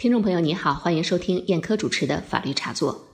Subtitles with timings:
[0.00, 3.06] 听众朋友，你好，欢迎收听燕科主持的法律茶座。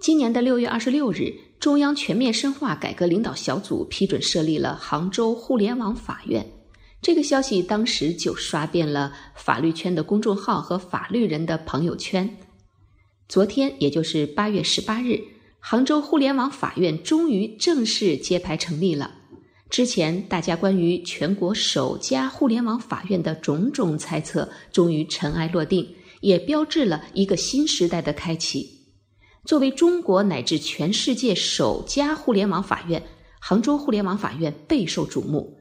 [0.00, 6.44] 今年的六月二十六日，中央全面深化改革领导小组批准设立了杭州互联网法院。
[7.00, 12.28] 这个消息当时就刷遍了法律圈的公众号和法律人的朋友圈。
[13.28, 15.20] 昨天，也就是八月十八日，
[15.60, 19.08] 杭州互联网法院终于正式揭牌成立了。
[19.70, 25.88] 之前大家关于全国首家互联网法院的种种猜测，终于尘埃落定。
[26.24, 28.70] 也标志了一个新时代的开启。
[29.44, 33.02] 作为中国乃至全世界首家互联网法院，
[33.38, 35.58] 杭州互联网法院备受瞩目。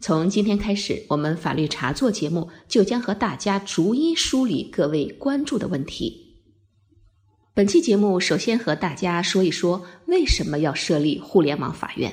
[0.00, 6.42] 从今天开始，我们法律茶座节目就将和大家逐一梳理各位关注的问题。
[7.54, 12.12] 本期节目首先和大家说一说为什么要设立互联网法院。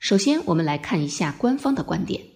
[0.00, 2.29] 首先，我们来看一下官方的观点。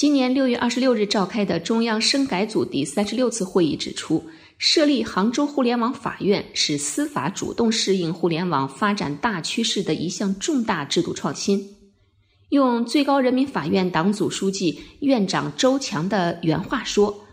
[0.00, 4.24] 今年六月二十六日召开的中央深改组第三十六次会议指出，
[4.56, 11.76] 设立杭州互联网法院是司法主动适应互联网发展大趋势的一项重大制度创新。
[12.48, 17.26] 用最高人民法院党组书记、院长周强的原话说，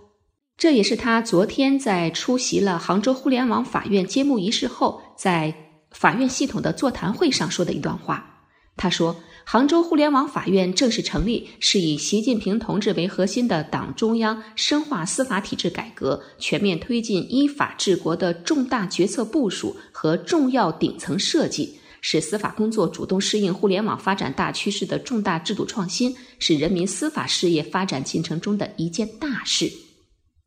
[0.58, 5.56] 这也是他昨天在出席了杭州互联网法院揭幕仪式后，在
[5.92, 8.42] 法院系统的座谈会上说的一段话。
[8.76, 9.16] 他说。
[9.50, 29.72] 杭州互联网法院正式成立，是以习近平同志为核心的党中央深化司法体制改革、全面推进依法治国的重大决策部署和重要顶层设计，是司法工作主动适应互联网发展大趋势的重大制度创新，是人民司法事业发展进程中的一件大事。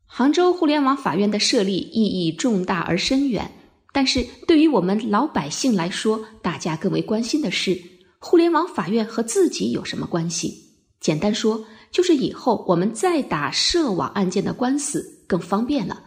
[0.05, 3.51] 杭州互联网法院的设立意义重大而深远，
[3.91, 7.81] 但是对于我们老百姓来说，大家更为关心的是。
[8.23, 10.75] 互联网法院和自己有什么关系？
[10.99, 15.99] 简单说，就是以后我们再打涉网案件的官司更方便了。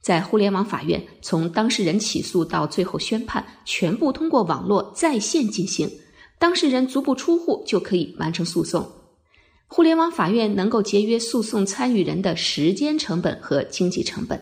[0.00, 5.90] 在互联网法院，从当事人起诉到最后宣判，全部通过网络在线进行，
[6.38, 8.88] 当事人足不出户就可以完成诉讼。
[9.66, 14.40] 互联网法院能够节约诉讼参与人的时间成本和经济成本。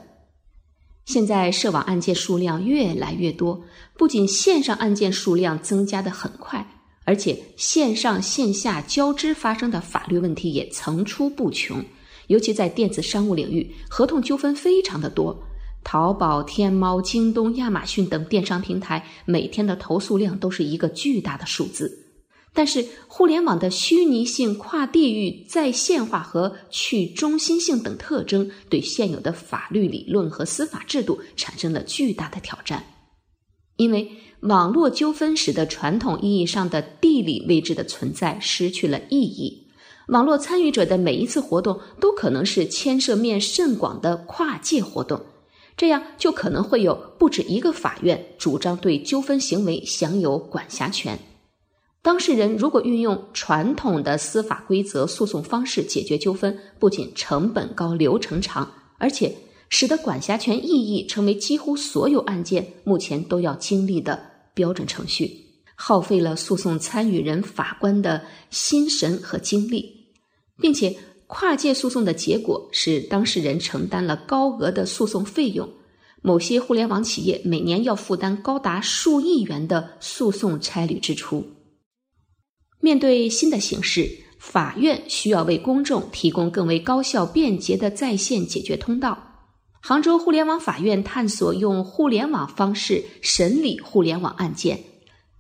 [1.06, 3.62] 现在涉网案件数量越来越多，
[3.96, 6.74] 不仅线上案件数量增加的很快。
[7.06, 11.82] 而且线上线下交织发生的法律问题也层出不穷，
[12.26, 15.40] 尤其在电子商务领域，合同纠纷非常的多。
[15.84, 22.02] 淘宝、天猫、京东、亚马逊等电商平台每天的投诉量都是一个巨大的数字。
[22.52, 32.82] 但是，互联网的虚拟性、跨地域、在线化和去中心性等特征，对现有的法律理论和司法制度产生了巨大的挑战，
[33.76, 34.10] 因为。
[34.40, 39.66] 网络纠纷使得传统意义上的地理位置的存在失去了意义。
[40.08, 45.20] 网络参与者的每一次活动都可能是牵涉面甚广的跨界活动，
[45.74, 51.18] 这样就可能会有不止一个法院主张对纠纷行为享有管辖权。
[52.02, 59.34] 当事人如果运用传统的司法规则诉讼方式解决纠纷，不仅成本高、流程长，而且。
[59.68, 64.20] 使得管辖权异议成为几乎所有案件目前都要经历的
[64.54, 65.44] 标准程序，
[65.74, 70.06] 耗费了诉讼参与人法官的心神和精力，
[70.60, 75.68] 并且跨界诉讼的结果是当事人承担了高额的诉讼费用，
[76.22, 81.44] 某些互联网企业每年要负担高达数亿元的诉讼差旅支出。
[82.80, 89.35] 面对新的形势，法院需要为公众提供更为高效便捷的在线解决通道。
[89.88, 94.76] 杭州互联网法院探索用互联网方式审理互联网案件，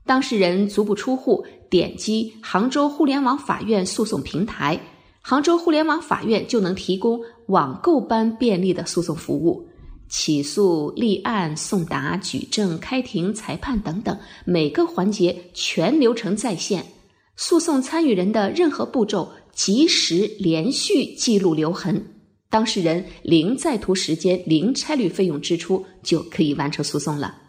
[0.04, 4.80] 当事人足不出户，点击杭州互联网法院诉讼平台，
[5.20, 9.66] 杭州互联网法院就能提供网购般便利的诉讼服务，
[10.08, 16.86] 起诉、立案、送达、举证、开庭、裁判等等，每个环节全流程在线，
[17.34, 22.12] 诉讼参与人的任何步骤及时连续记录留痕。
[22.48, 27.42] 当事人零在途时间、零差旅费用支出就可以完成诉讼了。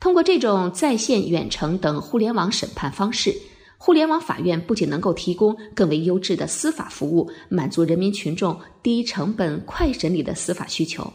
[0.00, 3.34] 通过这种在线、远程等互联网审判方式，
[3.78, 11.12] 互联网法院不仅能够提供更为优质的司法服务，满足人民群众低成本、快审理的司法需求，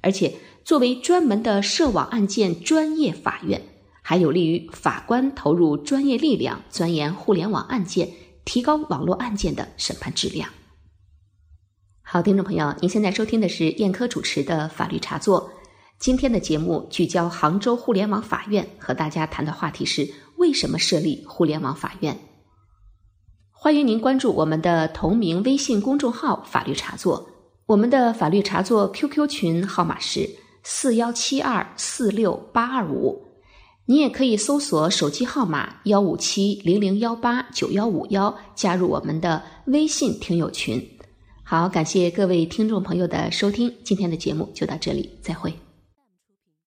[0.00, 0.34] 而且
[0.64, 3.60] 作为专门的涉网案件专业法院，
[4.02, 8.08] 还有利于法官投入专业力量钻研互联网案件，
[8.44, 10.48] 提高网络案件的审判质量。
[12.14, 15.40] 好，听众朋友，您现在收听的是燕科主持的《法律茶座》。
[15.98, 22.16] 今天的节目聚焦杭州互联网法院，和大家谈的话题是为什么设立互联网法院。
[23.50, 27.28] 欢迎您关注我们的同名微信公众号“法律茶座”，
[27.66, 30.30] 我们的法律茶座 QQ 群号码是
[30.62, 33.20] 四幺七二四六八二五。
[33.86, 40.80] 你也可以搜索手机号码幺五七零零幺八九幺五幺，加入我们的微信听友群。
[41.46, 45.63] 好感谢各位听众朋友的收听今天的节目就到这里再会。